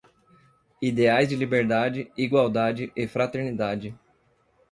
Ideais 0.81 1.27
de 1.29 1.35
liberdade, 1.35 2.11
igualdade 2.17 2.91
e 2.95 3.07
fraternidade 3.07 3.93